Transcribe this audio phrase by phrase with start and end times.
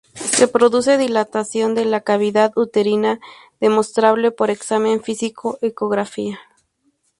[0.35, 3.19] Se produce dilatación de la cavidad uterina,
[3.59, 6.39] demostrable por examen físico y ecografía.